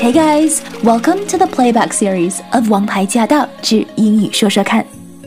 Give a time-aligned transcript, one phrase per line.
[0.00, 4.82] Hey guys, welcome to the playback series of《王牌驾到之英语说说看》。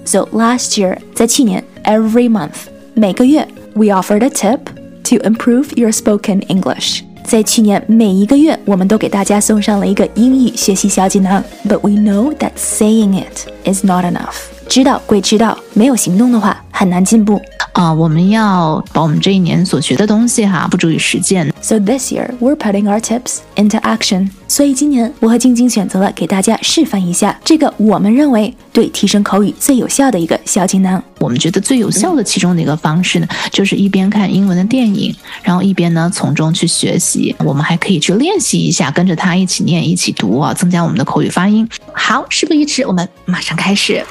[0.06, 4.60] So last year，在去年，every month，每个月，we offered a tip
[5.04, 7.02] to improve your spoken English。
[7.24, 11.44] 在去年每一个月，我们都给大家送上了一个英语学习小锦囊。
[11.68, 14.36] But we know that saying it is not enough。
[14.73, 17.39] 知道归知道，没有行动的话，很难进步。
[17.75, 21.53] 啊，我们要把我们这一年所学的东西哈，付诸于实践。
[21.61, 24.31] So this year we're putting our tips into action。
[24.49, 31.03] 所以今年我和晶晶选择了给大家示范一下这个我们认为对提升口语最有效的一个小锦囊。
[31.19, 37.37] 我们觉得最有效的其中的一个方式呢，就是一边看英文的电影，然后一边呢从中去学习。
[37.41, 41.69] 我们还可以去练习一下，跟着他一起念、一起读啊，增加我们的口语发音。
[41.93, 44.03] 好，事不宜迟，我们马上开始。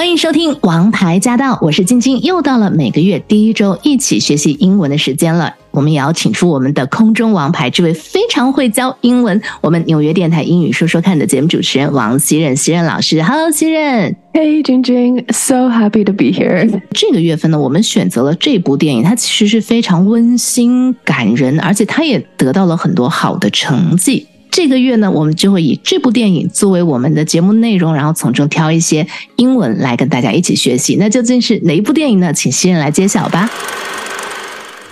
[0.00, 5.54] 欢迎收听《王牌驾到》，我是晶晶，又到了每个月第一周一起学习英文的时间了。
[5.72, 13.22] 我们也要请出我们的空中王牌，这位非常会教英文，我们纽约电台英语说说看的节目主持人王希任，希任老师。
[13.22, 14.16] Hello，希任。
[14.32, 16.80] Hey，晶晶，So happy to be here。
[16.92, 24.26] 这个月份呢，我们选择了这部电影，它其实是非常温馨感人，而且它也得到了很多好的成绩。
[24.62, 30.96] 这个月呢，我们就会以这部电影作为我们的节目内容，然后从中挑一些英文来跟大家一起学习。
[30.96, 32.30] 那究竟是哪一部电影呢？
[32.30, 33.48] 请新人来揭晓吧。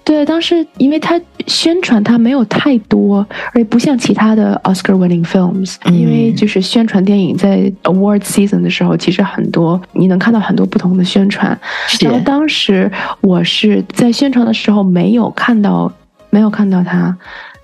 [0.04, 11.58] 对，当时因为它宣传它没有太多，而且不像其他的 Oscar-winning films，因为就是宣传电影在 Award season 的时候，其实很多你能看到很多不同的宣传。
[12.00, 15.92] 然后当时我是在宣传的时候没有看到，
[16.30, 17.16] 没有看到它，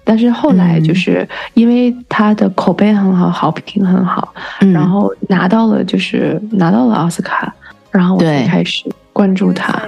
[0.05, 4.33] 但是后来就是因为它的口碑很好，好评很好，
[4.73, 7.53] 然后拿到了就是拿到了奥斯卡，
[7.91, 9.81] 然后我才开始关注它。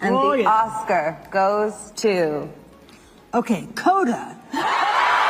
[0.00, 0.48] And oh, the yeah.
[0.48, 2.48] Oscar goes to.
[3.34, 4.36] Okay, Coda.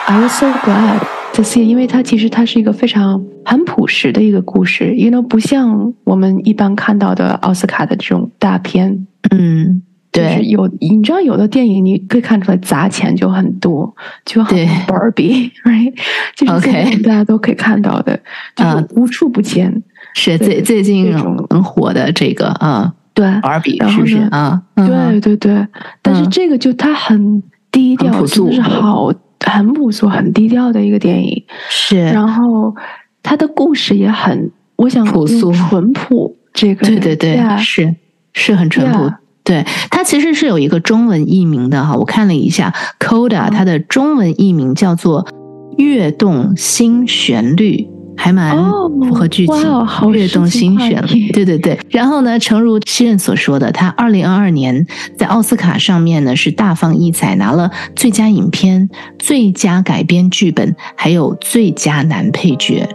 [0.06, 1.00] I was so glad
[1.32, 9.06] to see，因为它其实它是一个非常很朴实的一个故事，you know，不像我们一般看到的奥斯卡的这种大片。
[9.30, 13.94] 嗯，对，有你知道有的电影你可以看出来砸钱就很多，
[14.26, 15.94] 就很 Barbie，right？
[16.36, 18.20] 就是大家都可以看到的，
[18.54, 19.82] 就是无处不见。
[20.14, 21.16] 是最最近
[21.48, 22.92] 很火的这个啊。
[23.18, 24.62] 对，尔比是不是啊？
[24.76, 25.66] 对对对，
[26.00, 27.42] 但是这个就它很
[27.72, 29.12] 低调，真的是好
[29.44, 31.44] 很朴素、很低调的一个电影。
[31.68, 32.72] 是，然后
[33.20, 36.36] 它的故事也很，我想朴素、淳朴。
[36.52, 37.96] 这个对对对，是
[38.34, 39.12] 是很淳朴。
[39.42, 45.24] 对，它其实是有一个中文译名的哈，我看了一下，Coda，它的中文译名叫做
[45.76, 47.88] 《跃动新旋律》。
[48.18, 51.08] 还蛮符合剧情，跃动心弦了。
[51.32, 54.84] 对对对，然后呢，诚如西任所说的，他二零二二年
[55.16, 62.86] 在奥斯卡上面呢是大放异彩，拿了最佳影片、最佳改编剧本，还有最佳男配角，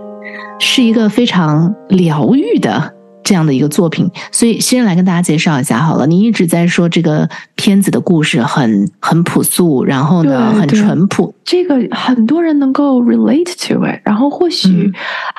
[0.59, 2.93] 是一个非常疗愈的。
[3.23, 6.05] 这样的一个作品，所以先来跟大家介绍一下好了。
[6.05, 14.01] 你一直在说这个片子的故事很很朴素，然后呢很淳朴，这个很多人能够 relate to it。
[14.03, 14.93] 然后或许、嗯、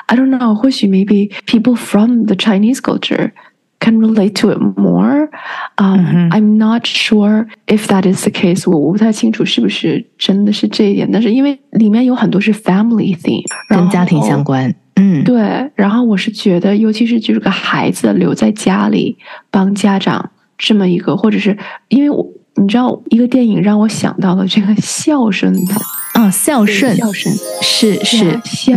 [0.07, 3.31] I don't know，或许 maybe people from the Chinese culture
[3.79, 5.29] can relate to it more.
[5.77, 8.69] Um, I'm not sure if that is the case.
[8.69, 14.73] 我我不太清楚是不是真的是这一点，但是因为里面有很多是 family theme，跟家庭相关。
[14.95, 15.71] 嗯，对。
[15.75, 19.17] 然后我是觉得，尤其是就是个孩子留在家里
[19.51, 21.57] 帮家长这么一个，或者是
[21.89, 22.25] 因为我
[22.55, 25.75] 你知道，一个电影让我想到了这个孝顺的。
[26.13, 28.39] 啊，孝顺，孝顺是是。
[28.45, 28.73] 孝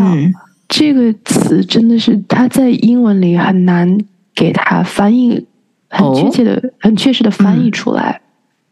[0.68, 3.98] 这个词真的是它在英文里很难
[4.34, 5.46] 给它翻译
[5.88, 8.20] 很确切的、很确实的翻译出来。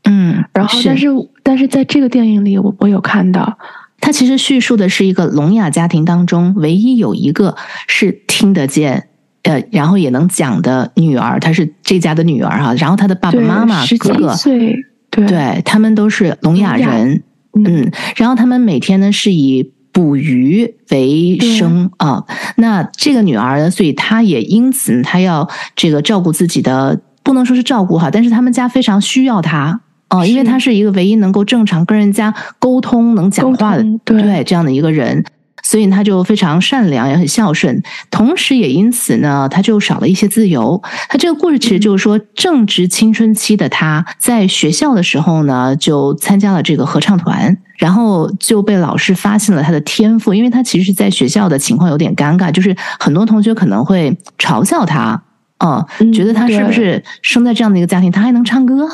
[0.02, 1.08] 嗯，然后但是
[1.43, 3.56] 但是在这个电影里，我我有看到。
[4.00, 7.56] 它其实叙述的是一个聋哑家庭当中唯一有一个
[7.88, 9.08] 是听得见，
[9.43, 12.75] 呃，然后也能讲的女儿，她是这家的女儿哈。
[12.75, 17.22] 然后她的爸爸妈妈哥哥，对，对他们都是聋哑人，
[17.54, 17.90] 嗯。
[18.16, 22.25] 然后他们每天呢是以捕鱼为生啊。
[22.56, 29.81] 那这个女儿呢，所以她也因此她要这个照顾自己的，不能说是照顾哈，但是他们家非常需要她。
[30.08, 34.44] 哦，因为他是一个唯一能够正常跟人家沟通、能讲话的，对。
[34.44, 35.25] 这样的一个人，
[35.64, 40.81] 所以他就非常善良，也很孝顺，同时也因此呢，他就少了一些自由。
[41.08, 55.20] 他这个故事其实就是说，正值青春期的他在学校的时候呢，就参加了这个合唱团，然后就被老师发现了他的天赋，因为他其实在学校的情况有点尴尬，就是很多同学可能会嘲笑他，
[55.58, 58.88] 嗯，觉得他是不是生在这样的一个家庭，他还能唱歌。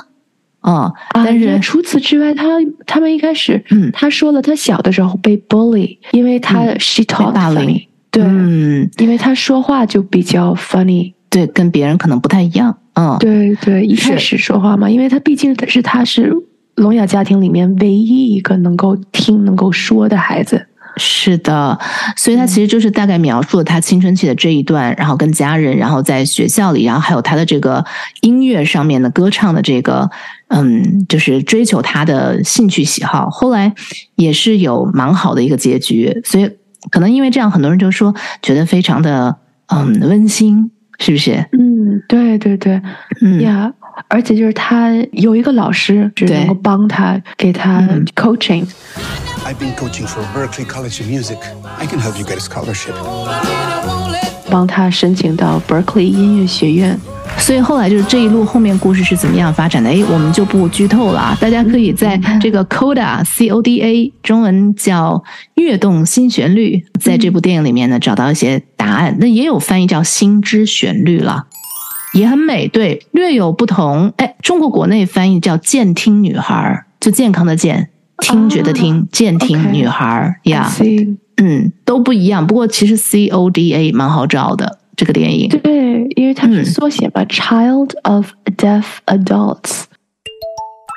[0.62, 2.44] 哦，但是除此之外，他
[2.87, 16.32] 他们一开始，嗯，他说了，他小的时候被 bully，因为他 she talk funny，对，嗯，因为他说话就比较 funny，对，跟别人可能不太一样，嗯，对对，一开始说话嘛，因为他毕竟是他是
[16.76, 20.67] 聋哑家庭里面唯一一个能够听、能够说的孩子。
[20.96, 21.78] 是的，
[22.16, 27.84] 所以他其实就是大概描述了他青春期的这一段，然后跟家人，然后在学校里，然后还有他的这个
[28.20, 30.10] 音乐上面的歌唱的这个，
[30.48, 33.30] 嗯，就是追求他的兴趣喜好。
[33.30, 33.72] 后来
[34.16, 36.50] 也是有蛮好的一个结局，所以
[36.90, 39.36] 可能因为这样，很多人就说觉得非常的
[39.68, 40.70] 嗯温馨，
[41.02, 41.44] 是不是？
[41.50, 42.81] 嗯，对对对，
[43.20, 43.72] 嗯呀，
[44.06, 47.81] 而且就是他有一个老师，就能够帮他给他
[48.14, 48.64] coaching。
[49.44, 51.38] I've been coaching for Berkeley College of Music.
[51.81, 52.94] I can help you get a scholarship.
[54.49, 56.96] 帮他申请到 Berkeley 音乐学院。
[57.42, 59.90] 所以后来就是这一路后面故事是怎么样发展的？
[59.90, 65.22] 哎，我们就不剧透了啊，大家可以在这个 Coda C O D A 中文叫
[65.56, 69.16] 跃动新旋律，在这部电影里面呢找到一些答案。
[69.18, 71.46] 那也有翻译叫心之旋律了，
[72.14, 74.12] 也很美，对，略有不同。
[74.18, 77.88] 哎，中国国内翻译叫健听女孩，就健康的健。
[78.18, 80.70] 听觉的听，健听女孩呀，
[81.38, 82.46] 嗯，都不一样。
[82.46, 85.48] 不过其实 C O D A 蛮好找的，这个电影。
[85.48, 85.60] 对，
[86.17, 89.82] 因为它是缩写吧，Child of Deaf Adults，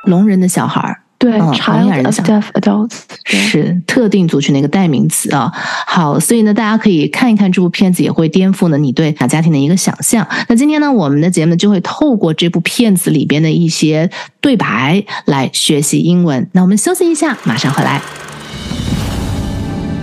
[0.05, 1.01] 聋人的小孩儿。
[1.17, 5.51] 对，Child of Deaf Adults 是特定族群的一个代名词啊。
[5.87, 10.27] 好，所以呢，大家可以看一看这部片子，也会颠覆呢你对大家庭的一个想象。
[10.49, 14.09] 那今天呢，我们的节目就会透过这部片子里边的一些
[14.41, 16.47] 对白来学习英文。
[16.51, 18.01] 那我们休息一下，马上回来。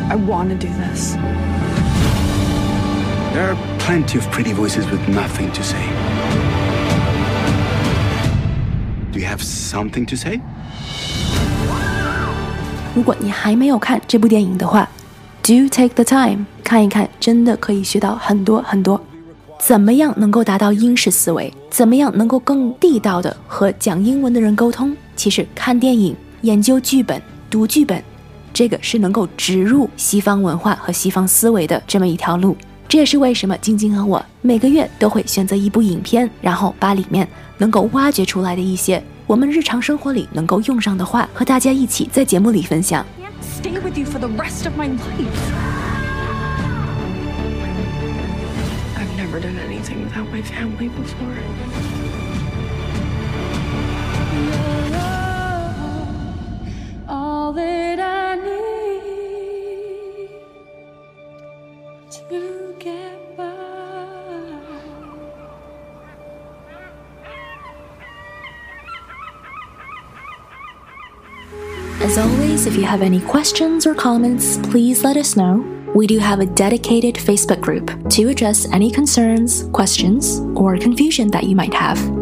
[0.09, 1.15] I want to do this.
[3.35, 3.57] There are
[3.87, 5.81] plenty of pretty voices with nothing to say.
[9.13, 10.41] Do you have something to say?
[12.95, 14.89] 如果你还没有看这部电影的话
[15.43, 19.01] ，Do take the time 看一看，真的可以学到很多很多。
[19.59, 21.53] 怎么样能够达到英式思维？
[21.69, 24.97] 怎么样能够更地道的和讲英文的人沟通？
[25.17, 27.21] 其实看电影、研究剧本、
[27.51, 28.03] 读剧本，
[28.53, 32.57] 这个是能够植入西方文化和西方思维的这么一条路。
[32.93, 39.03] 这也是为什么晶晶和我每个月都会选择一部影片，然后把里面能够挖掘出来的一些。
[39.27, 43.03] 我们日常生活里能够用上的话，和大家一起在节目里分享。
[43.41, 44.99] Stay with you for the rest of my life.
[48.99, 52.02] I've never done anything without my family before.
[72.03, 75.65] As always, if you have any questions or comments, please let us know.
[75.95, 81.45] We do have a dedicated Facebook group to address any concerns, questions, or confusion that
[81.45, 82.22] you might have.